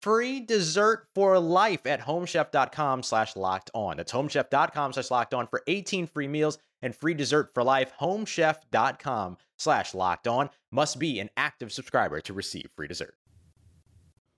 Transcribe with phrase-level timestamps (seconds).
[0.00, 3.96] free dessert for life at homechef.com slash locked on.
[3.96, 7.92] That's homechef.com slash locked on for 18 free meals and free dessert for life.
[8.00, 13.14] Homechef.com slash locked on must be an active subscriber to receive free dessert.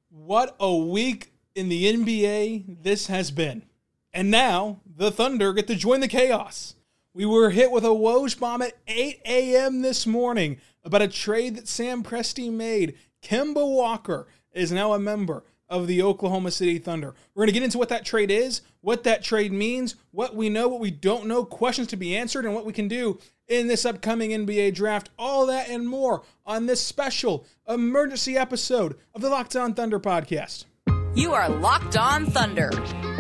[0.09, 3.65] What a week in the NBA this has been.
[4.13, 6.75] And now the Thunder get to join the chaos.
[7.15, 9.83] We were hit with a Woj bomb at 8 a.m.
[9.83, 12.95] this morning about a trade that Sam Presti made.
[13.23, 17.15] Kemba Walker is now a member of the Oklahoma City Thunder.
[17.35, 20.51] We're going to get into what that trade is, what that trade means, what we
[20.51, 23.69] know, what we don't know, questions to be answered, and what we can do in
[23.69, 25.09] this upcoming NBA draft.
[25.19, 30.67] All that and more on this special emergency episode of the Locked On Thunder podcast.
[31.15, 32.71] You are Locked On Thunder,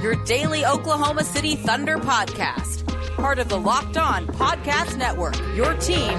[0.02, 2.86] your daily Oklahoma City Thunder podcast.
[3.16, 6.19] Part of the Locked On Podcast Network, your team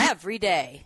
[0.00, 0.84] every day.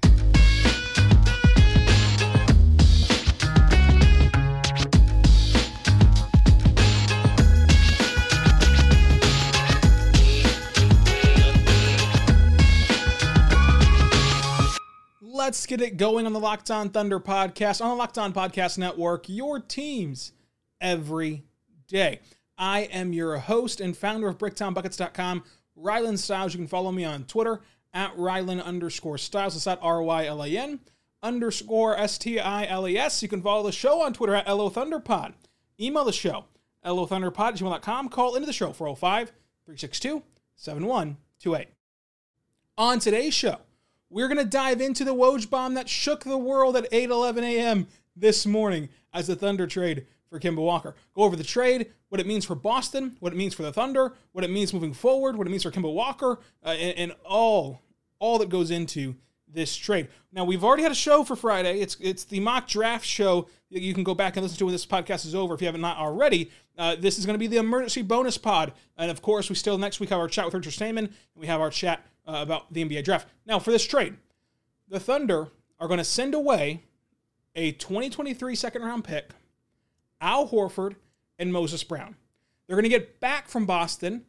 [15.38, 18.76] Let's get it going on the Locked On Thunder podcast, on the Locked On Podcast
[18.76, 20.32] Network, your teams
[20.80, 21.44] every
[21.86, 22.18] day.
[22.58, 25.44] I am your host and founder of BricktownBuckets.com,
[25.80, 26.54] Rylan Stiles.
[26.54, 27.60] You can follow me on Twitter
[27.94, 29.54] at Rylan underscore Stiles.
[29.54, 30.80] It's at R Y L A N
[31.22, 33.22] underscore S T I L E S.
[33.22, 35.34] You can follow the show on Twitter at LO Thunderpod.
[35.80, 36.46] Email the show,
[36.84, 38.08] LOThunderpod at gmail.com.
[38.08, 39.28] Call into the show, 405
[39.64, 40.20] 362
[40.56, 41.68] 7128.
[42.76, 43.58] On today's show,
[44.10, 47.44] we're going to dive into the Woj bomb that shook the world at 8 11
[47.44, 47.86] a.m.
[48.16, 50.94] this morning as the Thunder trade for Kemba Walker.
[51.14, 54.14] Go over the trade, what it means for Boston, what it means for the Thunder,
[54.32, 57.82] what it means moving forward, what it means for Kemba Walker, uh, and, and all
[58.20, 59.14] all that goes into
[59.52, 60.08] this trade.
[60.32, 61.80] Now we've already had a show for Friday.
[61.80, 64.72] It's it's the mock draft show that you can go back and listen to when
[64.72, 66.50] this podcast is over if you haven't not already.
[66.76, 69.78] Uh, this is going to be the emergency bonus pod, and of course we still
[69.78, 72.72] next week have our chat with Richard Stayman, and we have our chat uh, about
[72.72, 73.26] the NBA draft.
[73.46, 74.16] Now for this trade,
[74.88, 75.48] the Thunder
[75.80, 76.84] are going to send away
[77.56, 79.30] a 2023 second round pick,
[80.20, 80.96] Al Horford,
[81.38, 82.16] and Moses Brown.
[82.66, 84.26] They're going to get back from Boston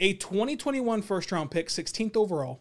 [0.00, 2.60] a 2021 first round pick, 16th overall,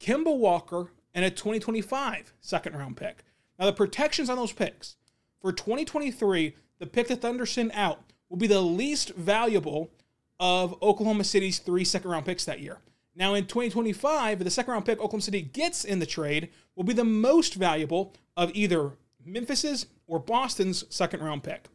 [0.00, 3.24] Kemba Walker, and a 2025 second round pick.
[3.58, 4.96] Now, the protections on those picks
[5.40, 9.90] for 2023, the pick that Thunder send out will be the least valuable
[10.38, 12.78] of Oklahoma City's three second round picks that year.
[13.14, 16.92] Now, in 2025, the second round pick Oklahoma City gets in the trade will be
[16.92, 18.92] the most valuable of either
[19.24, 21.66] Memphis's or Boston's second round pick.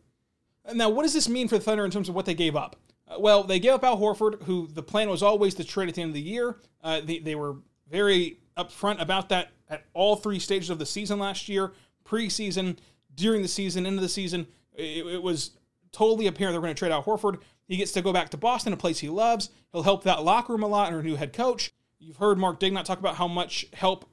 [0.74, 2.78] Now, what does this mean for the Thunder in terms of what they gave up?
[3.08, 5.96] Uh, well, they gave up Al Horford, who the plan was always to trade at
[5.96, 6.58] the end of the year.
[6.84, 7.58] Uh, they, they were
[7.90, 11.74] very upfront about that at all three stages of the season last year
[12.06, 12.78] preseason,
[13.16, 14.48] during the season, end of the season.
[14.74, 15.52] It, it was
[15.92, 17.42] totally apparent they were going to trade Al Horford.
[17.68, 19.50] He gets to go back to Boston, a place he loves.
[19.72, 21.74] He'll help that locker room a lot under a new head coach.
[22.00, 24.10] You've heard Mark Daigneault talk about how much help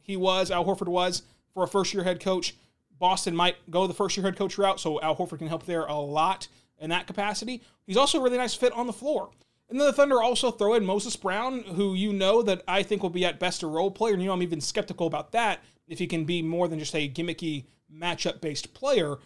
[0.00, 1.22] he was, Al Horford was,
[1.54, 2.54] for a first year head coach.
[2.98, 5.86] Boston might go the first year head coach route, so Al Horford can help there
[5.86, 6.48] a lot
[6.78, 7.62] in that capacity.
[7.86, 9.30] He's also a really nice fit on the floor.
[9.70, 13.02] And then the Thunder also throw in Moses Brown, who you know that I think
[13.02, 14.12] will be at best a role player.
[14.12, 16.94] And you know, I'm even skeptical about that if he can be more than just
[16.94, 19.16] a gimmicky matchup based player.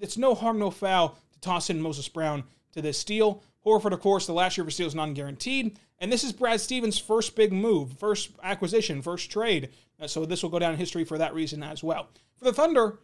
[0.00, 3.42] It's no harm, no foul to toss in Moses Brown to this deal.
[3.64, 5.78] Horford, of course, the last year for Steel is non guaranteed.
[5.98, 9.70] And this is Brad Stevens' first big move, first acquisition, first trade.
[10.00, 12.08] Uh, so this will go down in history for that reason as well.
[12.36, 12.98] For the Thunder,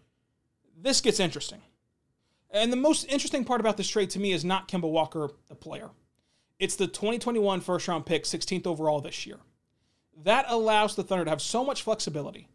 [0.77, 1.63] this gets interesting.
[2.51, 5.55] And the most interesting part about this trade to me is not Kemba Walker, the
[5.55, 5.91] player.
[6.59, 9.39] It's the 2021 first round pick, 16th overall this year.
[10.25, 12.47] That allows the Thunder to have so much flexibility.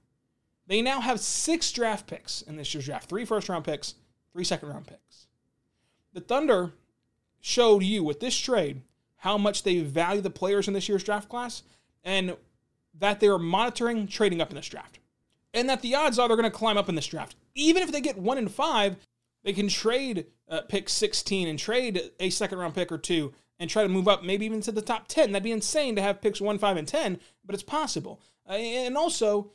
[0.67, 3.95] They now have six draft picks in this year's draft three first round picks,
[4.31, 5.27] three second round picks.
[6.13, 6.73] The Thunder
[7.47, 8.81] showed you with this trade
[9.15, 11.63] how much they value the players in this year's draft class
[12.03, 12.35] and
[12.99, 14.99] that they are monitoring trading up in this draft.
[15.53, 17.35] And that the odds are they're going to climb up in this draft.
[17.55, 18.97] Even if they get one in five,
[19.43, 23.69] they can trade uh, pick 16 and trade a second round pick or two and
[23.69, 25.31] try to move up maybe even to the top 10.
[25.31, 28.21] That'd be insane to have picks 1, 5, and 10, but it's possible.
[28.47, 29.51] Uh, and also,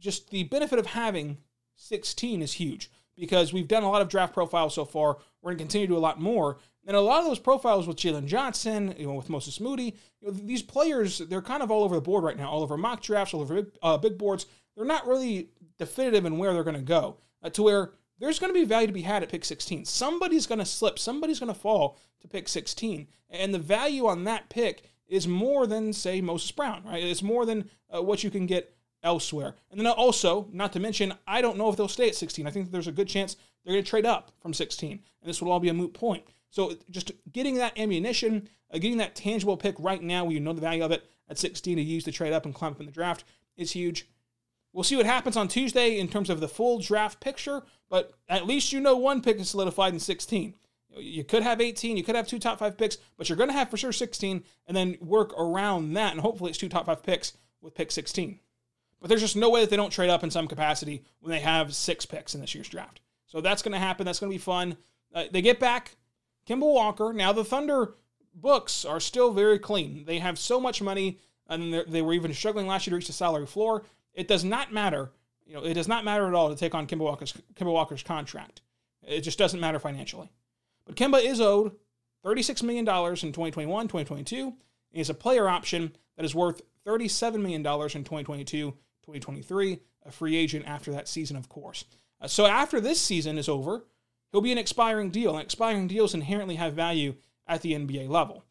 [0.00, 1.38] just the benefit of having
[1.76, 5.18] 16 is huge because we've done a lot of draft profiles so far.
[5.40, 6.58] We're going to continue to do a lot more.
[6.86, 10.28] And a lot of those profiles with Jalen Johnson, you know, with Moses Moody, you
[10.28, 13.02] know, these players, they're kind of all over the board right now, all over mock
[13.02, 14.46] drafts, all over big, uh, big boards.
[14.76, 18.52] They're not really definitive in where they're going to go uh, to where there's going
[18.52, 19.84] to be value to be had at pick 16.
[19.84, 23.06] Somebody's going to slip, somebody's going to fall to pick 16.
[23.30, 27.02] And the value on that pick is more than, say, Moses Brown, right?
[27.02, 29.56] It's more than uh, what you can get elsewhere.
[29.70, 32.46] And then also, not to mention, I don't know if they'll stay at 16.
[32.46, 35.40] I think there's a good chance they're going to trade up from 16, and this
[35.40, 36.24] will all be a moot point.
[36.52, 40.52] So just getting that ammunition, uh, getting that tangible pick right now where you know
[40.52, 42.84] the value of it at 16 to use to trade up and climb up in
[42.84, 43.24] the draft
[43.56, 44.06] is huge.
[44.74, 48.46] We'll see what happens on Tuesday in terms of the full draft picture, but at
[48.46, 50.54] least you know one pick is solidified in 16.
[50.94, 53.56] You could have 18, you could have two top five picks, but you're going to
[53.56, 57.02] have for sure 16 and then work around that, and hopefully it's two top five
[57.02, 57.32] picks
[57.62, 58.38] with pick 16.
[59.00, 61.40] But there's just no way that they don't trade up in some capacity when they
[61.40, 63.00] have six picks in this year's draft.
[63.26, 64.04] So that's going to happen.
[64.04, 64.76] That's going to be fun.
[65.14, 65.96] Uh, they get back
[66.46, 67.12] Kemba Walker.
[67.12, 67.94] Now, the Thunder
[68.34, 70.04] books are still very clean.
[70.04, 71.18] They have so much money,
[71.48, 73.84] and they were even struggling last year to reach the salary floor.
[74.14, 75.12] It does not matter.
[75.46, 78.02] You know, it does not matter at all to take on Kemba Walker's, Kemba Walker's
[78.02, 78.60] contract.
[79.02, 80.30] It just doesn't matter financially.
[80.86, 81.72] But Kemba is owed
[82.24, 84.54] $36 million in 2021, 2022.
[84.90, 90.36] He has a player option that is worth $37 million in 2022, 2023, a free
[90.36, 91.84] agent after that season, of course.
[92.20, 93.84] Uh, so after this season is over,
[94.32, 97.14] he'll be an expiring deal, and expiring deals inherently have value
[97.46, 98.42] at the NBA level.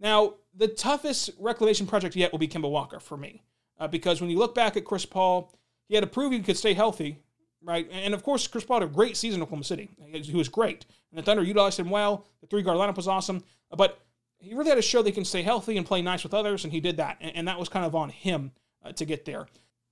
[0.00, 3.42] Now, the toughest reclamation project yet will be Kemba Walker for me,
[3.78, 5.52] uh, because when you look back at Chris Paul,
[5.88, 7.18] he had to prove he could stay healthy,
[7.62, 7.88] right?
[7.92, 9.90] And of course, Chris Paul had a great season in Oklahoma City.
[10.10, 12.26] He was great, and the Thunder utilized him well.
[12.40, 13.44] The three guard lineup was awesome,
[13.76, 14.00] but
[14.38, 16.72] he really had to show they can stay healthy and play nice with others, and
[16.72, 18.52] he did that, and, and that was kind of on him
[18.84, 19.46] uh, to get there.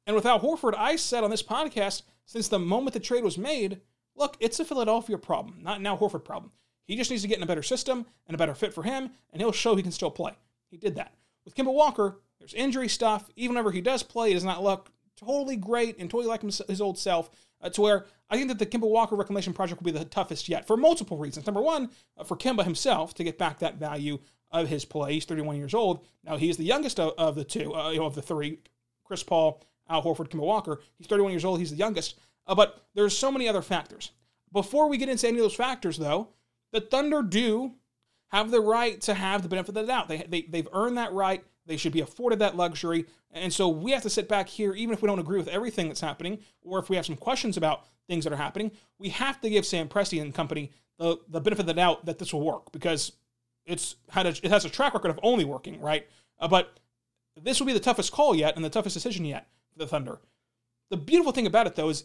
[0.06, 3.80] And without Horford, I said on this podcast since the moment the trade was made,
[4.16, 6.52] look, it's a Philadelphia problem, not now Horford problem.
[6.86, 9.10] He just needs to get in a better system and a better fit for him,
[9.32, 10.32] and he'll show he can still play.
[10.70, 11.14] He did that.
[11.44, 13.30] With Kemba Walker, there's injury stuff.
[13.36, 16.80] Even whenever he does play, he does not look totally great and totally like his
[16.80, 17.30] old self.
[17.60, 20.48] Uh, to where I think that the Kemba Walker reclamation project will be the toughest
[20.48, 21.46] yet for multiple reasons.
[21.46, 24.18] Number one, uh, for Kemba himself to get back that value
[24.50, 25.14] of his play.
[25.14, 26.04] He's 31 years old.
[26.24, 28.58] Now he's the youngest of, of the two, uh, you know, of the three.
[29.04, 30.80] Chris Paul, Al Horford, Kemba Walker.
[30.96, 31.58] He's 31 years old.
[31.58, 32.18] He's the youngest.
[32.46, 34.10] Uh, but there's so many other factors.
[34.52, 36.28] Before we get into any of those factors, though,
[36.72, 37.74] the Thunder do
[38.28, 40.08] have the right to have the benefit of the doubt.
[40.08, 41.44] They, they, they've earned that right.
[41.66, 43.06] They should be afforded that luxury.
[43.30, 45.88] And so we have to sit back here, even if we don't agree with everything
[45.88, 49.40] that's happening, or if we have some questions about things that are happening, we have
[49.40, 52.42] to give Sam Presti and company the, the benefit of the doubt that this will
[52.42, 53.12] work because
[53.66, 56.06] it's had a, it has a track record of only working, right?
[56.38, 56.78] Uh, but
[57.40, 60.20] this will be the toughest call yet and the toughest decision yet for the Thunder.
[60.90, 62.04] The beautiful thing about it, though, is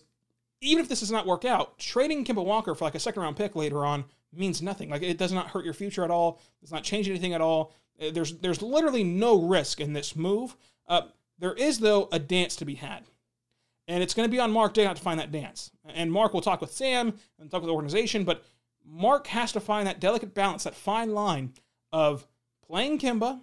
[0.61, 3.37] even if this does not work out, trading Kemba Walker for like a second round
[3.37, 4.89] pick later on means nothing.
[4.89, 6.39] Like it does not hurt your future at all.
[6.61, 7.73] It's not change anything at all.
[8.01, 10.55] Uh, there's there's literally no risk in this move.
[10.87, 11.03] Uh,
[11.37, 13.03] there is though a dance to be had,
[13.87, 15.71] and it's going to be on Mark Daigneault to find that dance.
[15.87, 18.43] And Mark will talk with Sam and talk with the organization, but
[18.85, 21.53] Mark has to find that delicate balance, that fine line
[21.91, 22.27] of
[22.65, 23.39] playing Kemba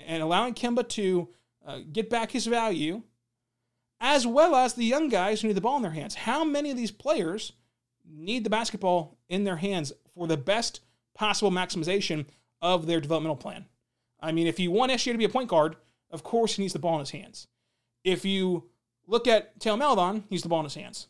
[0.00, 1.28] and allowing Kemba to
[1.66, 3.02] uh, get back his value
[4.02, 6.16] as well as the young guys who need the ball in their hands.
[6.16, 7.52] How many of these players
[8.04, 10.80] need the basketball in their hands for the best
[11.14, 12.26] possible maximization
[12.60, 13.64] of their developmental plan?
[14.20, 15.76] I mean, if you want SGA to be a point guard,
[16.10, 17.46] of course he needs the ball in his hands.
[18.02, 18.68] If you
[19.06, 21.06] look at Theo Maledon, he's the ball in his hands.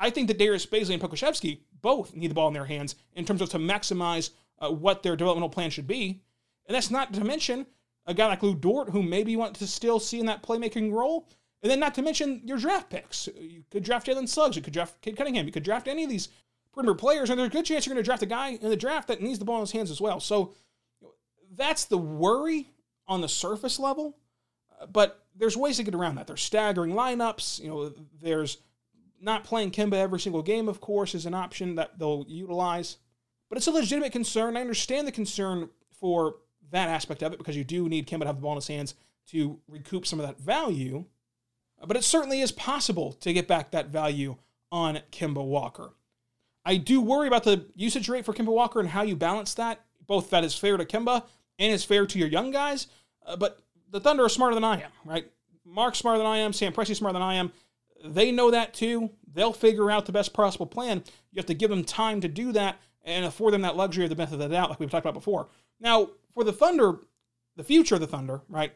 [0.00, 3.26] I think that Darius Bazley and Pokusevski both need the ball in their hands in
[3.26, 6.22] terms of to maximize uh, what their developmental plan should be.
[6.66, 7.66] And that's not to mention
[8.06, 10.90] a guy like Lou Dort, who maybe you want to still see in that playmaking
[10.90, 11.28] role.
[11.62, 13.28] And then not to mention your draft picks.
[13.38, 14.56] You could draft Jalen Suggs.
[14.56, 15.46] You could draft Cade Cunningham.
[15.46, 16.28] You could draft any of these
[16.72, 17.28] perimeter players.
[17.28, 19.20] And there's a good chance you're going to draft a guy in the draft that
[19.20, 20.20] needs the ball in his hands as well.
[20.20, 20.54] So
[21.54, 22.68] that's the worry
[23.06, 24.16] on the surface level.
[24.90, 26.26] But there's ways to get around that.
[26.26, 27.60] There's staggering lineups.
[27.60, 28.58] You know, there's
[29.20, 32.96] not playing Kemba every single game, of course, is an option that they'll utilize.
[33.50, 34.56] But it's a legitimate concern.
[34.56, 36.36] I understand the concern for
[36.70, 38.68] that aspect of it because you do need Kemba to have the ball in his
[38.68, 38.94] hands
[39.28, 41.04] to recoup some of that value.
[41.84, 44.36] But it certainly is possible to get back that value
[44.70, 45.92] on Kemba Walker.
[46.64, 49.80] I do worry about the usage rate for Kemba Walker and how you balance that.
[50.06, 51.24] Both that is fair to Kemba
[51.58, 52.88] and is fair to your young guys.
[53.24, 53.60] Uh, but
[53.90, 55.30] the Thunder are smarter than I am, right?
[55.64, 56.52] Mark's smarter than I am.
[56.52, 57.52] Sam Presti's smarter than I am.
[58.04, 59.10] They know that too.
[59.32, 61.02] They'll figure out the best possible plan.
[61.32, 64.10] You have to give them time to do that and afford them that luxury of
[64.10, 65.48] the benefit of the doubt, like we've talked about before.
[65.78, 66.98] Now, for the Thunder,
[67.56, 68.72] the future of the Thunder, right?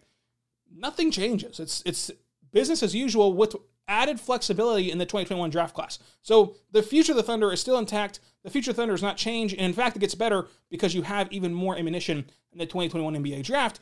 [0.74, 1.60] Nothing changes.
[1.60, 2.10] It's it's
[2.54, 3.54] business as usual with
[3.86, 5.98] added flexibility in the 2021 draft class.
[6.22, 8.20] So the future of the Thunder is still intact.
[8.44, 9.52] The future of Thunder does not change.
[9.52, 13.16] And in fact, it gets better because you have even more ammunition in the 2021
[13.16, 13.80] NBA draft.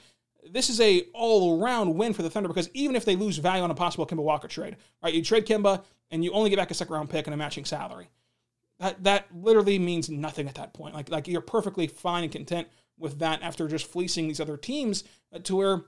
[0.50, 3.70] This is a all-around win for the Thunder because even if they lose value on
[3.70, 5.14] a possible Kemba Walker trade, right?
[5.14, 7.64] You trade Kemba and you only get back a second round pick and a matching
[7.64, 8.08] salary.
[8.80, 10.94] That that literally means nothing at that point.
[10.94, 12.66] Like like you're perfectly fine and content
[12.98, 15.82] with that after just fleecing these other teams uh, to where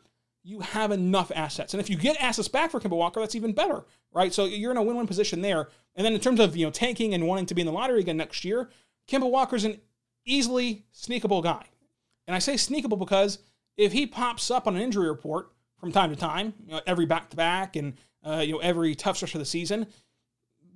[0.44, 1.72] you have enough assets.
[1.72, 4.32] And if you get assets back for Kemba Walker, that's even better, right?
[4.32, 5.70] So you're in a win-win position there.
[5.96, 8.00] And then in terms of you know tanking and wanting to be in the lottery
[8.00, 8.68] again next year,
[9.08, 9.80] Kemba Walker's an
[10.26, 11.64] easily sneakable guy.
[12.26, 13.38] And I say sneakable because
[13.76, 17.06] if he pops up on an injury report from time to time, you know, every
[17.06, 19.86] back-to-back and uh, you know every tough stretch of the season,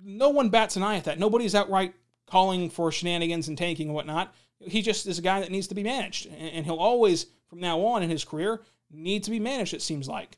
[0.03, 1.19] no one bats an eye at that.
[1.19, 1.93] Nobody's outright
[2.25, 4.33] calling for shenanigans and tanking and whatnot.
[4.59, 7.79] He just is a guy that needs to be managed, and he'll always, from now
[7.81, 9.73] on in his career, need to be managed.
[9.73, 10.37] It seems like.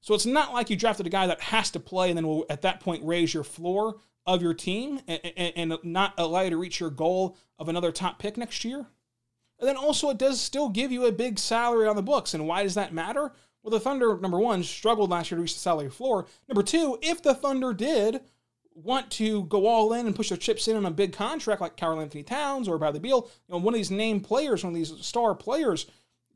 [0.00, 2.46] So it's not like you drafted a guy that has to play and then will
[2.48, 6.50] at that point raise your floor of your team and, and, and not allow you
[6.50, 8.86] to reach your goal of another top pick next year.
[9.58, 12.32] And then also, it does still give you a big salary on the books.
[12.32, 13.32] And why does that matter?
[13.62, 16.26] Well, the Thunder, number one, struggled last year to reach the salary floor.
[16.48, 18.22] Number two, if the Thunder did
[18.74, 21.76] want to go all in and push their chips in on a big contract like
[21.76, 24.94] Karl-Anthony Towns or Bradley Beal, you know, one of these name players, one of these
[25.04, 25.86] star players,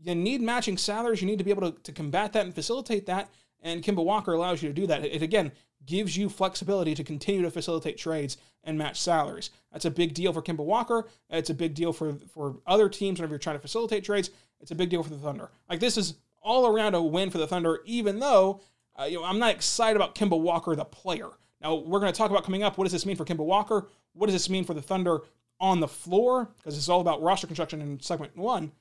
[0.04, 1.20] you need matching salaries.
[1.20, 3.30] You need to be able to, to combat that and facilitate that.
[3.62, 5.04] And Kemba Walker allows you to do that.
[5.04, 5.52] It, it again
[5.86, 9.50] gives you flexibility to continue to facilitate trades and match salaries.
[9.72, 11.08] That's a big deal for Kemba Walker.
[11.30, 14.30] It's a big deal for for other teams whenever you're trying to facilitate trades.
[14.60, 15.50] It's a big deal for the Thunder.
[15.68, 18.60] Like this is all around a win for the Thunder, even though
[18.98, 21.30] uh, you know I'm not excited about Kemba Walker the player.
[21.60, 22.76] Now we're going to talk about coming up.
[22.76, 23.88] What does this mean for Kemba Walker?
[24.12, 25.20] What does this mean for the Thunder
[25.60, 26.50] on the floor?
[26.58, 28.72] Because it's all about roster construction in segment one.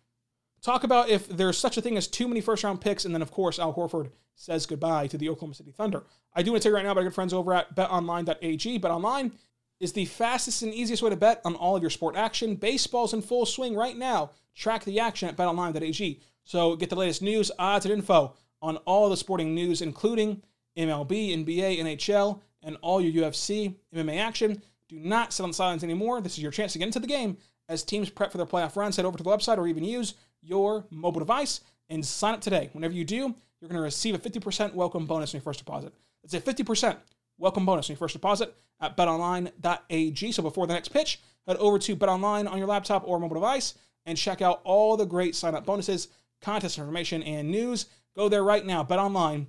[0.64, 3.22] Talk about if there's such a thing as too many first round picks, and then
[3.22, 6.04] of course Al Horford says goodbye to the Oklahoma City Thunder.
[6.34, 8.80] I do want to tell you right now about good friends over at BetOnline.ag.
[8.80, 9.34] BetOnline
[9.82, 12.56] is the fastest and easiest way to bet on all of your sport action.
[12.56, 14.32] Baseball's in full swing right now.
[14.56, 16.22] Track the action at BetOnline.ag.
[16.46, 20.42] So get the latest news, odds, and info on all the sporting news, including
[20.78, 24.62] MLB, NBA, NHL, and all your UFC, MMA action.
[24.88, 26.22] Do not sit on silence anymore.
[26.22, 28.78] This is your chance to get into the game as teams prep for their playoff
[28.78, 28.96] runs.
[28.96, 32.70] Head over to the website or even use your mobile device and sign up today.
[32.74, 35.94] Whenever you do, you're going to receive a 50% welcome bonus on your first deposit.
[36.24, 36.98] It's a 50%
[37.38, 40.32] welcome bonus on your first deposit at betonline.ag.
[40.32, 43.76] So before the next pitch, head over to betonline on your laptop or mobile device
[44.06, 46.10] and check out all the great sign up bonuses,
[46.42, 47.88] contest information, and news.
[48.16, 48.84] Go there right now.
[48.84, 49.48] BetOnline,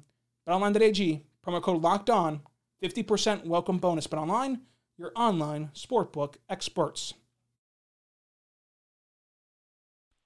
[0.49, 2.41] betonline.ag, promo code locked on,
[2.83, 4.07] 50% welcome bonus.
[4.07, 4.61] BetOnline,
[4.97, 7.15] your online sportbook experts.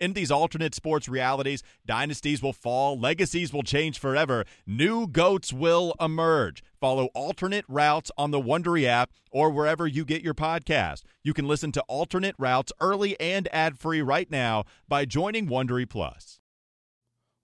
[0.00, 5.92] In these alternate sports realities, dynasties will fall, legacies will change forever, new goats will
[6.00, 6.62] emerge.
[6.80, 11.02] Follow alternate routes on the Wondery app or wherever you get your podcast.
[11.24, 16.38] You can listen to alternate routes early and ad-free right now by joining Wondery Plus.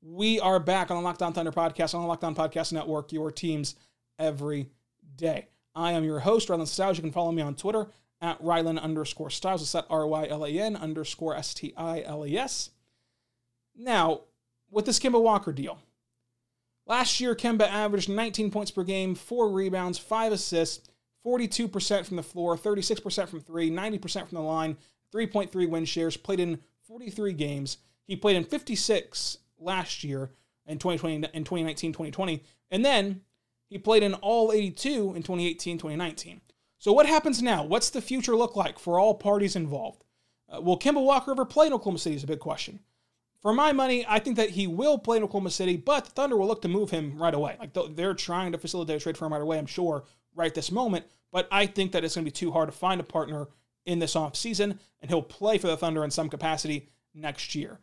[0.00, 3.11] We are back on the Locked On Thunder podcast on the Locked On Podcast Network,
[3.11, 3.75] your teams
[4.16, 4.68] every
[5.16, 5.49] day.
[5.75, 6.99] I am your host, Rylan Stiles.
[6.99, 7.88] You can follow me on Twitter
[8.24, 9.62] at Rylan underscore Stiles.
[9.62, 12.70] It's at R Y L A N underscore S T I L E S.
[13.76, 14.22] Now,
[14.70, 15.78] with this Kemba Walker deal,
[16.86, 20.90] Last year, Kemba averaged 19 points per game, four rebounds, five assists,
[21.24, 24.76] 42% from the floor, 36% from three, 90% from the line,
[25.12, 27.78] 3.3 win shares, played in 43 games.
[28.06, 30.30] He played in 56 last year
[30.66, 33.20] in 2020 in 2019 2020 and then
[33.68, 36.40] he played in all 82 in 2018 2019
[36.84, 37.64] so what happens now?
[37.64, 40.04] What's the future look like for all parties involved?
[40.50, 42.78] Uh, will Kemba Walker ever play in Oklahoma City is a big question.
[43.40, 46.36] For my money I think that he will play in Oklahoma City but the Thunder
[46.36, 47.56] will look to move him right away.
[47.58, 50.70] Like they're trying to facilitate a trade for him right away I'm sure right this
[50.70, 53.48] moment but I think that it's going to be too hard to find a partner
[53.86, 57.80] in this offseason and he'll play for the Thunder in some capacity next year.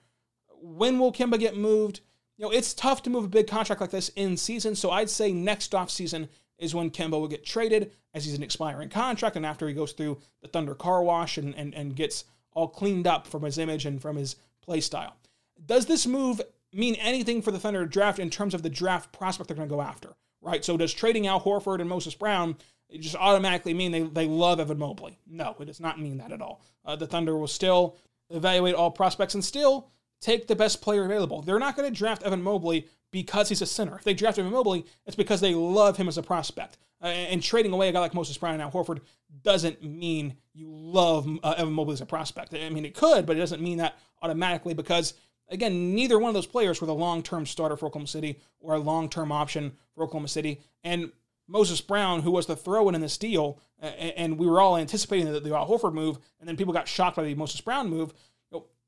[0.62, 2.02] When will Kemba get moved?
[2.38, 5.10] You know, it's tough to move a big contract like this in season, so I'd
[5.10, 6.30] say next off season
[6.62, 9.92] is when Kemba will get traded as he's an expiring contract and after he goes
[9.92, 13.86] through the Thunder car wash and, and, and gets all cleaned up from his image
[13.86, 15.18] and from his play style.
[15.66, 16.40] Does this move
[16.72, 19.76] mean anything for the Thunder draft in terms of the draft prospect they're going to
[19.76, 20.14] go after?
[20.42, 20.64] Right?
[20.64, 22.56] So does trading Al Horford and Moses Brown
[23.00, 25.20] just automatically mean they, they love Evan Mobley?
[25.28, 26.62] No, it does not mean that at all.
[26.86, 27.98] Uh, the Thunder will still
[28.30, 29.90] evaluate all prospects and still
[30.22, 31.42] take the best player available.
[31.42, 33.96] They're not going to draft Evan Mobley because he's a center.
[33.96, 36.78] If they draft Evan Mobley, it's because they love him as a prospect.
[37.04, 39.02] Uh, and trading away a guy like Moses Brown and Al Horford
[39.42, 42.54] doesn't mean you love uh, Evan Mobley as a prospect.
[42.54, 45.16] I mean, it could, but it doesn't mean that automatically because,
[45.50, 48.76] again, neither one of those players were the long term starter for Oklahoma City or
[48.76, 50.62] a long term option for Oklahoma City.
[50.84, 51.12] And
[51.48, 55.32] Moses Brown, who was the throw in in this deal, and we were all anticipating
[55.32, 58.14] the, the Horford move, and then people got shocked by the Moses Brown move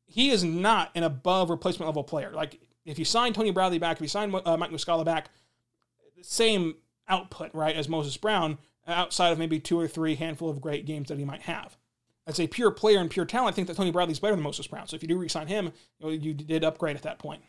[0.05, 2.31] he is not an above replacement level player.
[2.31, 5.29] Like if you sign Tony Bradley back, if you sign uh, Mike Muscala back,
[6.21, 6.75] same
[7.07, 8.57] output, right, as Moses Brown,
[8.87, 11.77] outside of maybe two or three handful of great games that he might have.
[12.25, 14.67] As a pure player and pure talent, I think that Tony Bradley's better than Moses
[14.67, 14.87] Brown.
[14.87, 17.41] So if you do re-sign him, you, know, you did upgrade at that point.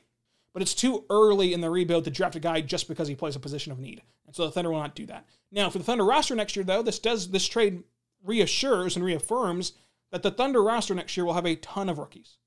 [0.52, 3.36] But it's too early in the rebuild to draft a guy just because he plays
[3.36, 4.02] a position of need.
[4.26, 5.26] And so the Thunder will not do that.
[5.52, 7.82] Now, for the Thunder roster next year, though, this does this trade
[8.24, 9.74] reassures and reaffirms
[10.10, 12.38] that the Thunder roster next year will have a ton of rookies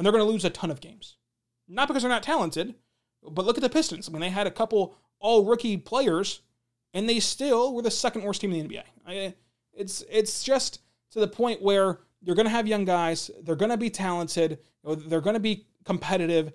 [0.00, 1.18] and they're going to lose a ton of games.
[1.68, 2.74] Not because they're not talented,
[3.22, 4.08] but look at the Pistons.
[4.08, 6.40] I mean, they had a couple all rookie players,
[6.94, 8.82] and they still were the second worst team in the NBA.
[9.06, 9.34] I,
[9.74, 13.72] it's it's just to the point where you're going to have young guys, they're going
[13.72, 16.54] to be talented, they're going to be competitive,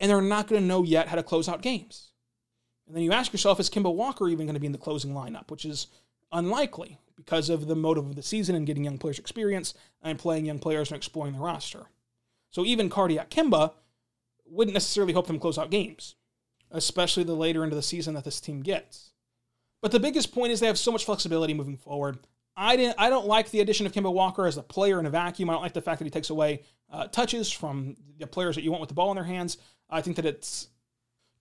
[0.00, 2.10] and they're not going to know yet how to close out games.
[2.88, 5.12] And then you ask yourself, is Kemba Walker even going to be in the closing
[5.12, 5.86] lineup, which is
[6.32, 10.46] unlikely because of the motive of the season and getting young players experience and playing
[10.46, 11.86] young players and exploring the roster.
[12.56, 13.74] So even Cardiac Kemba
[14.46, 16.14] wouldn't necessarily help them close out games,
[16.70, 19.12] especially the later into the season that this team gets.
[19.82, 22.18] But the biggest point is they have so much flexibility moving forward.
[22.56, 22.94] I didn't.
[22.96, 25.50] I don't like the addition of Kemba Walker as a player in a vacuum.
[25.50, 28.62] I don't like the fact that he takes away uh, touches from the players that
[28.62, 29.58] you want with the ball in their hands.
[29.90, 30.68] I think that it's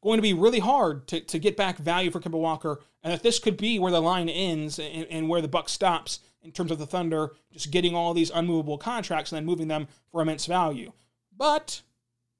[0.03, 3.23] going to be really hard to, to get back value for Kemba Walker, and that
[3.23, 6.71] this could be where the line ends and, and where the buck stops in terms
[6.71, 10.45] of the Thunder just getting all these unmovable contracts and then moving them for immense
[10.45, 10.91] value.
[11.37, 11.81] But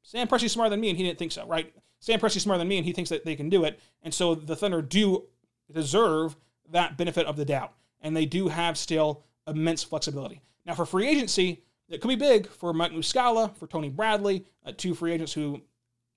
[0.04, 1.74] Sam Presti's smarter than me, and he didn't think so, right?
[2.00, 3.80] Sam Presti's smarter than me, and he thinks that they can do it.
[4.04, 5.26] And so the Thunder do
[5.72, 6.36] deserve
[6.70, 7.74] that benefit of the doubt.
[8.02, 10.42] And they do have still immense flexibility.
[10.66, 14.72] Now, for free agency, it could be big for Mike Muscala, for Tony Bradley, uh,
[14.76, 15.62] two free agents who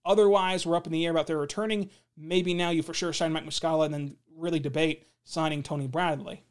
[0.05, 1.91] otherwise were up in the air about their returning.
[2.17, 6.43] Maybe now you for sure sign Mike Muscala and then really debate signing Tony Bradley.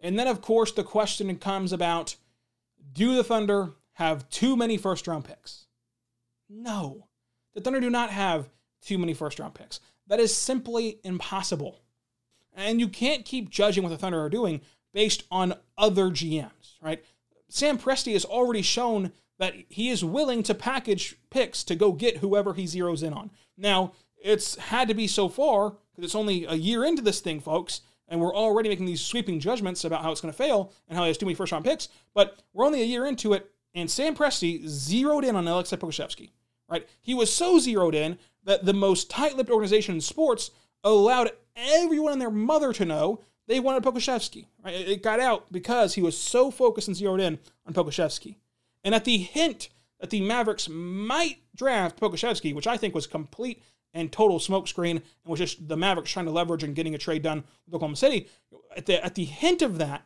[0.00, 2.16] And then, of course, the question comes about
[2.92, 5.66] do the Thunder have too many first round picks?
[6.48, 7.08] No.
[7.54, 8.50] The Thunder do not have
[8.82, 9.80] too many first round picks.
[10.06, 11.80] That is simply impossible.
[12.54, 14.60] And you can't keep judging what the Thunder are doing
[14.92, 17.02] based on other GMs, right?
[17.48, 22.18] Sam Presti has already shown that he is willing to package picks to go get
[22.18, 23.30] whoever he zeroes in on.
[23.56, 27.40] Now, it's had to be so far because it's only a year into this thing,
[27.40, 30.96] folks, and we're already making these sweeping judgments about how it's going to fail and
[30.96, 31.88] how he has too many first round picks.
[32.14, 36.30] But we're only a year into it, and Sam Presti zeroed in on Aleksej Pokusevski,
[36.68, 36.88] right?
[37.00, 40.50] He was so zeroed in that the most tight-lipped organization in sports
[40.82, 44.46] allowed everyone and their mother to know they wanted Pokusevski.
[44.64, 44.74] Right?
[44.74, 48.36] It got out because he was so focused and zeroed in on Pokusevski.
[48.82, 49.68] And at the hint
[50.00, 53.62] that the Mavericks might draft Pokusevski, which I think was complete
[53.92, 57.22] and total smokescreen and was just the Mavericks trying to leverage and getting a trade
[57.22, 58.28] done with Oklahoma City,
[58.76, 60.04] at the, at the hint of that,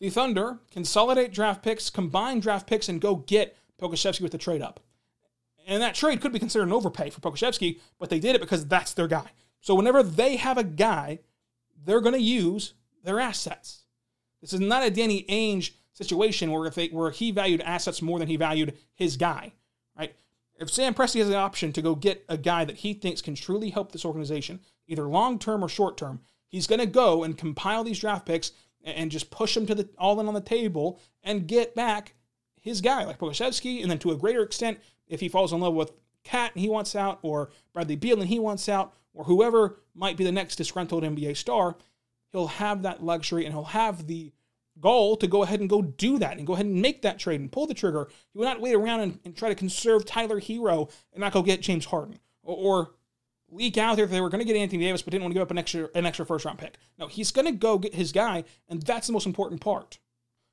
[0.00, 4.62] the Thunder consolidate draft picks, combine draft picks, and go get Pokusevski with the trade
[4.62, 4.80] up.
[5.66, 8.66] And that trade could be considered an overpay for Pokusevski, but they did it because
[8.66, 9.30] that's their guy.
[9.60, 11.18] So whenever they have a guy,
[11.84, 13.82] they're going to use their assets.
[14.40, 18.18] This is not a Danny Ainge situation where if they, where he valued assets more
[18.18, 19.52] than he valued his guy,
[19.96, 20.14] right?
[20.58, 23.34] If Sam Presti has the option to go get a guy that he thinks can
[23.34, 27.36] truly help this organization, either long term or short term, he's going to go and
[27.36, 28.52] compile these draft picks
[28.84, 32.14] and just push him to the all in on the table and get back
[32.60, 35.74] his guy like Pokusevski, and then to a greater extent, if he falls in love
[35.74, 35.92] with
[36.24, 40.16] KAT and he wants out, or Bradley Beal and he wants out, or whoever might
[40.16, 41.76] be the next disgruntled NBA star,
[42.30, 44.32] he'll have that luxury and he'll have the
[44.80, 47.40] goal to go ahead and go do that and go ahead and make that trade
[47.40, 48.08] and pull the trigger.
[48.32, 51.42] He will not wait around and, and try to conserve Tyler Herro and not go
[51.42, 52.90] get James Harden or, or
[53.50, 55.34] leak out there that they were going to get Anthony Davis but didn't want to
[55.34, 56.78] give up an extra an extra first round pick.
[56.98, 59.98] No, he's going to go get his guy, and that's the most important part.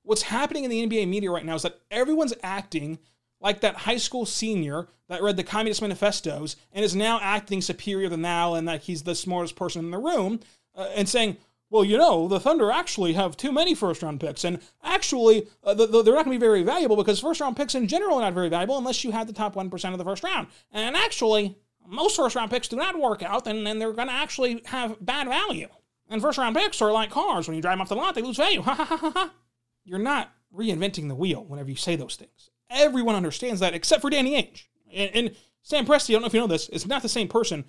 [0.03, 2.99] What's happening in the NBA media right now is that everyone's acting
[3.41, 8.09] like that high school senior that read the Communist Manifestos and is now acting superior
[8.09, 10.39] than now and that he's the smartest person in the room
[10.75, 11.37] uh, and saying,
[11.69, 14.43] well, you know, the Thunder actually have too many first round picks.
[14.43, 17.57] And actually, uh, the, the, they're not going to be very valuable because first round
[17.57, 20.03] picks in general are not very valuable unless you have the top 1% of the
[20.03, 20.47] first round.
[20.71, 21.55] And actually,
[21.87, 25.03] most first round picks do not work out and, and they're going to actually have
[25.03, 25.69] bad value.
[26.09, 27.47] And first round picks are like cars.
[27.47, 28.63] When you drive them off the lot, they lose value.
[29.83, 32.49] You're not reinventing the wheel whenever you say those things.
[32.69, 34.65] Everyone understands that except for Danny Ainge.
[34.93, 37.27] And, and Sam Presti, I don't know if you know this, is not the same
[37.27, 37.65] person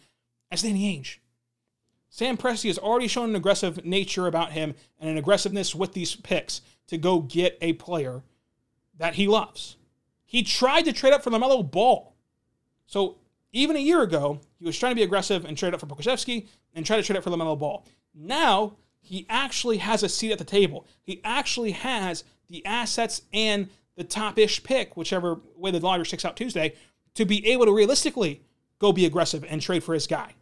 [0.51, 1.19] as Danny Ainge.
[2.09, 6.15] Sam Presti has already shown an aggressive nature about him and an aggressiveness with these
[6.17, 8.23] picks to go get a player
[8.97, 9.77] that he loves.
[10.25, 12.15] He tried to trade up for LaMelo Ball.
[12.87, 13.19] So
[13.57, 16.47] even a year ago, he was trying to be aggressive and trade up for Pokusevski
[16.75, 17.85] and try to trade up for LaMelo Ball.
[18.15, 20.87] Now he actually has a seat at the table.
[21.03, 26.37] He actually has the assets and the top-ish pick, whichever way the lottery sticks out
[26.37, 26.75] Tuesday,
[27.15, 28.43] to be able to realistically
[28.79, 30.35] go be aggressive and trade for his guy.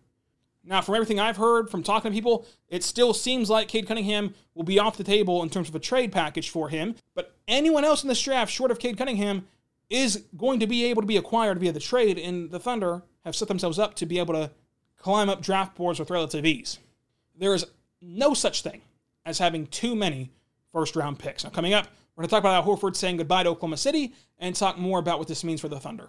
[0.65, 4.35] Now, from everything I've heard from talking to people, it still seems like Cade Cunningham
[4.55, 6.95] will be off the table in terms of a trade package for him.
[7.15, 9.47] But anyone else in this draft, short of Cade Cunningham,
[9.91, 13.37] is going to be able to be acquired via the trade, and the Thunder have
[13.37, 14.51] set themselves up to be able to
[14.97, 16.79] climb up draft boards with relative ease.
[17.37, 17.67] There is
[18.01, 18.83] no such thing
[19.27, 20.31] as having too many
[20.73, 21.45] first round picks.
[21.45, 24.15] Now, coming up, we're going to talk about how Horford saying goodbye to Oklahoma City
[24.39, 26.09] and talk more about what this means for the Thunder.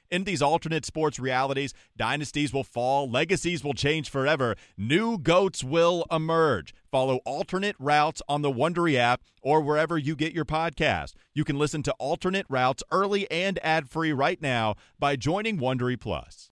[0.11, 6.05] In these alternate sports realities, dynasties will fall, legacies will change forever, new goats will
[6.11, 6.73] emerge.
[6.91, 11.13] Follow alternate routes on the Wondery app or wherever you get your podcast.
[11.33, 16.51] You can listen to alternate routes early and ad-free right now by joining Wondery Plus.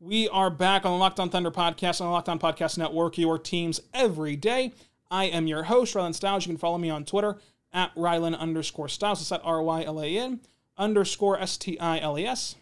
[0.00, 3.18] We are back on the Locked On Thunder podcast on the Locked On Podcast Network,
[3.18, 4.72] your teams every day.
[5.10, 6.46] I am your host, Rylan Stiles.
[6.46, 7.36] You can follow me on Twitter
[7.70, 9.20] at Rylan underscore Stiles.
[9.20, 10.40] It's at R Y L A N
[10.76, 12.56] underscore S T I L E S.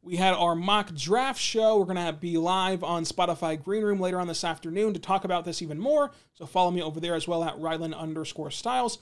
[0.00, 1.78] We had our mock draft show.
[1.78, 5.24] We're going to be live on Spotify Green Room later on this afternoon to talk
[5.24, 6.12] about this even more.
[6.34, 8.98] So follow me over there as well at Rylan underscore Stiles.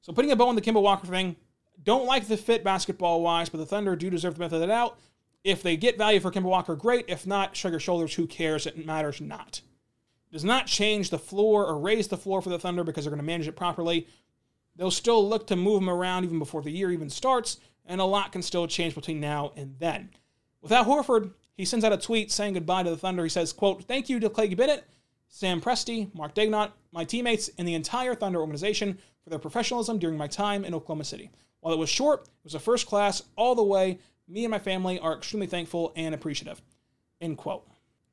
[0.00, 1.36] So putting a bow on the Kemba Walker thing,
[1.82, 4.66] don't like the fit basketball wise, but the Thunder do deserve the benefit of the
[4.68, 4.98] doubt.
[5.44, 7.04] If they get value for Kemba Walker, great.
[7.08, 8.14] If not, shrug your shoulders.
[8.14, 8.66] Who cares?
[8.66, 9.60] It matters not.
[10.32, 13.20] Does not change the floor or raise the floor for the Thunder because they're going
[13.20, 14.06] to manage it properly.
[14.74, 18.04] They'll still look to move him around even before the year even starts, and a
[18.04, 20.10] lot can still change between now and then.
[20.60, 23.22] Without Horford, he sends out a tweet saying goodbye to the Thunder.
[23.22, 24.84] He says, quote, Thank you to Clay Bennett,
[25.28, 30.16] Sam Presti, Mark Daigneault, my teammates, and the entire Thunder organization for their professionalism during
[30.16, 31.30] my time in Oklahoma City.
[31.60, 34.58] While it was short, it was a first class all the way, me and my
[34.58, 36.60] family are extremely thankful and appreciative.
[37.20, 37.66] End quote.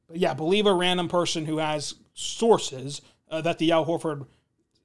[0.08, 4.28] But yeah, believe a random person who has sources uh, that the Al Horford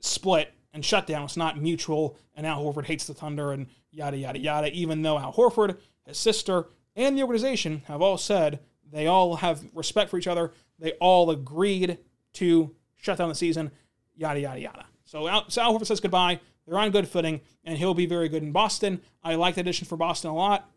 [0.00, 4.38] split and shutdown It's not mutual, and Al Horford hates the Thunder and yada yada
[4.38, 4.72] yada.
[4.72, 9.64] Even though Al Horford, his sister, and the organization have all said they all have
[9.74, 11.98] respect for each other, they all agreed
[12.34, 13.70] to shut down the season,
[14.14, 14.86] yada yada yada.
[15.04, 16.40] So Al, so Al Horford says goodbye.
[16.66, 19.00] They're on good footing, and he'll be very good in Boston.
[19.24, 20.70] I like the addition for Boston a lot.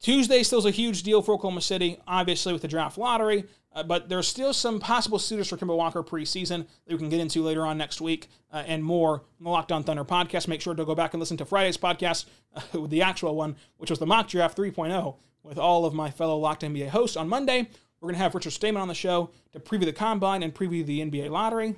[0.00, 3.82] Tuesday still is a huge deal for Oklahoma City, obviously with the draft lottery, uh,
[3.82, 7.42] but there's still some possible suitors for Kemba Walker preseason that we can get into
[7.42, 10.48] later on next week uh, and more on the Locked On Thunder podcast.
[10.48, 12.24] Make sure to go back and listen to Friday's podcast
[12.56, 16.10] uh, with the actual one, which was the mock draft 3.0 with all of my
[16.10, 17.18] fellow Locked NBA hosts.
[17.18, 17.68] On Monday,
[18.00, 20.84] we're going to have Richard Stayman on the show to preview the combine and preview
[20.84, 21.76] the NBA lottery.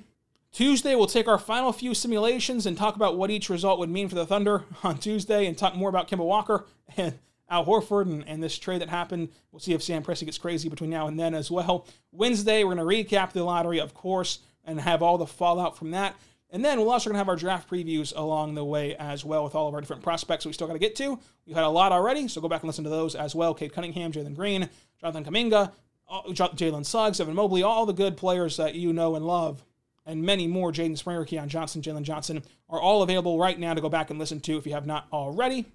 [0.53, 4.07] Tuesday, we'll take our final few simulations and talk about what each result would mean
[4.07, 6.65] for the Thunder on Tuesday and talk more about Kemba Walker
[6.97, 9.29] and Al Horford and, and this trade that happened.
[9.51, 11.87] We'll see if Sam Presti gets crazy between now and then as well.
[12.11, 15.91] Wednesday, we're going to recap the lottery, of course, and have all the fallout from
[15.91, 16.15] that.
[16.49, 19.43] And then we're also going to have our draft previews along the way as well
[19.43, 21.19] with all of our different prospects we still got to get to.
[21.45, 23.53] We've had a lot already, so go back and listen to those as well.
[23.55, 24.69] Cade Cunningham, Jalen Green,
[25.01, 25.71] Jonathan Kuminga,
[26.09, 29.63] Jalen Suggs, Evan Mobley, all the good players that you know and love
[30.05, 33.81] and many more, Jaden Springer, Keon Johnson, Jalen Johnson, are all available right now to
[33.81, 35.65] go back and listen to if you have not already.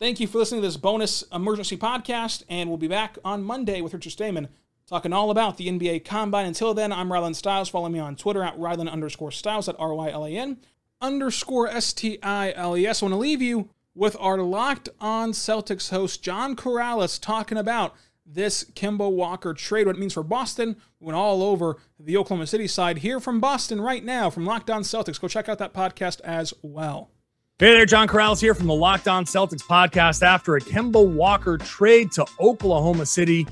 [0.00, 3.80] Thank you for listening to this bonus emergency podcast, and we'll be back on Monday
[3.80, 4.46] with Richard Stayman
[4.86, 6.46] talking all about the NBA Combine.
[6.46, 7.68] Until then, I'm Rylan Stiles.
[7.68, 10.58] Follow me on Twitter at Rylan underscore Stiles at R Y L A N
[11.00, 13.02] underscore S T I L E S.
[13.02, 17.96] I want to leave you with our locked on Celtics host, John Karalis, talking about
[18.24, 20.76] this Kemba Walker trade, what it means for Boston.
[21.00, 24.70] We went all over the Oklahoma City side here from Boston right now from Locked
[24.70, 25.20] On Celtics.
[25.20, 27.10] Go check out that podcast as well.
[27.60, 30.22] Hey there, John Karalis here from the Locked On Celtics podcast.
[30.22, 33.48] After a Kemba Walker trade to Oklahoma City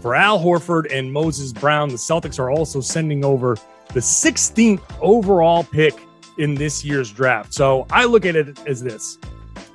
[0.00, 3.56] for Al Horford and Moses Brown, the Celtics are also sending over
[3.92, 5.94] the 16th overall pick
[6.38, 7.54] in this year's draft.
[7.54, 9.18] So I look at it as this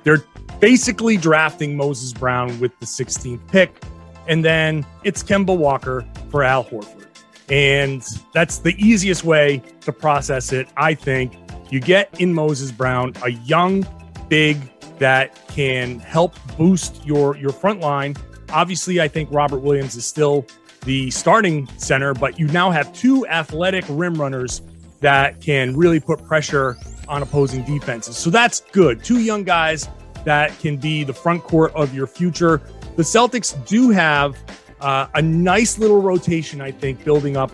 [0.02, 0.26] they're
[0.60, 3.82] basically drafting Moses Brown with the 16th pick
[4.28, 7.06] and then it's Kemba Walker for Al Horford.
[7.48, 11.32] And that's the easiest way to process it, I think.
[11.70, 13.86] You get in Moses Brown a young
[14.28, 14.58] big
[14.98, 18.16] that can help boost your your front line.
[18.50, 20.46] Obviously, I think Robert Williams is still
[20.84, 24.62] the starting center, but you now have two athletic rim runners
[25.00, 26.76] that can really put pressure
[27.08, 28.16] on opposing defenses.
[28.16, 29.02] So that's good.
[29.02, 29.88] Two young guys
[30.24, 32.60] that can be the front court of your future.
[32.96, 34.36] The Celtics do have
[34.80, 37.52] uh, a nice little rotation, I think, building up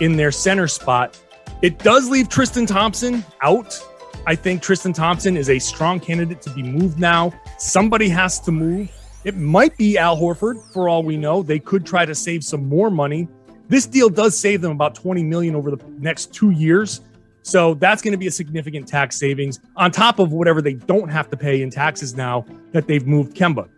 [0.00, 1.18] in their center spot.
[1.60, 3.84] It does leave Tristan Thompson out.
[4.26, 7.32] I think Tristan Thompson is a strong candidate to be moved now.
[7.58, 8.90] Somebody has to move.
[9.24, 11.42] It might be Al Horford for all we know.
[11.42, 13.26] They could try to save some more money.
[13.68, 17.00] This deal does save them about 20 million over the next 2 years.
[17.42, 21.08] So that's going to be a significant tax savings on top of whatever they don't
[21.08, 23.68] have to pay in taxes now that they've moved Kemba.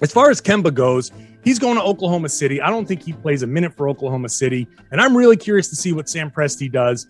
[0.00, 1.12] As far as Kemba goes,
[1.44, 2.60] he's going to Oklahoma City.
[2.60, 4.68] I don't think he plays a minute for Oklahoma City.
[4.90, 7.08] And I'm really curious to see what Sam Presti does.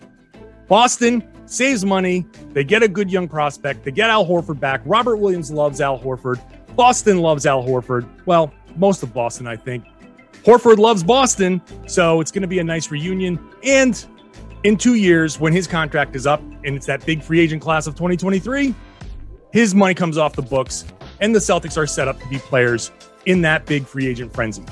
[0.68, 2.26] Boston saves money.
[2.52, 3.84] They get a good young prospect.
[3.84, 4.80] They get Al Horford back.
[4.84, 6.40] Robert Williams loves Al Horford.
[6.74, 8.08] Boston loves Al Horford.
[8.26, 9.84] Well, most of Boston, I think.
[10.44, 11.60] Horford loves Boston.
[11.86, 13.38] So it's going to be a nice reunion.
[13.64, 14.04] And
[14.64, 17.86] in two years, when his contract is up and it's that big free agent class
[17.86, 18.74] of 2023,
[19.52, 20.86] his money comes off the books
[21.20, 22.90] and the Celtics are set up to be players
[23.26, 24.64] in that big free agent frenzy.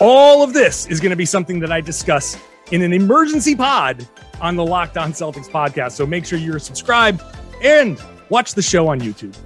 [0.00, 2.36] All of this is going to be something that I discuss
[2.70, 4.06] in an emergency pod
[4.40, 5.92] on the Locked On Celtics podcast.
[5.92, 7.22] So make sure you're subscribed
[7.62, 9.36] and watch the show on YouTube.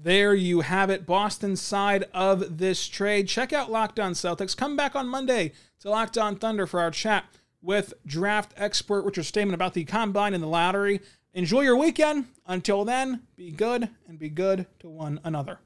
[0.00, 3.28] There you have it, Boston side of this trade.
[3.28, 4.56] Check out Locked On Celtics.
[4.56, 7.24] Come back on Monday to Locked On Thunder for our chat
[7.60, 11.00] with draft expert Richard Stayman about the combine and the lottery.
[11.38, 12.26] Enjoy your weekend.
[12.48, 15.60] Until then, be good and be good to one another.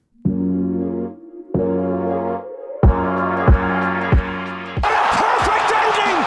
[4.83, 6.19] Perfect ending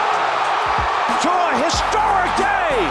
[1.22, 2.90] to a historic day.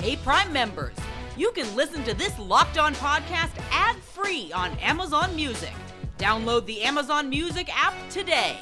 [0.00, 0.96] Hey, Prime members,
[1.36, 5.72] you can listen to this locked on podcast ad free on Amazon Music.
[6.18, 8.58] Download the Amazon Music app today.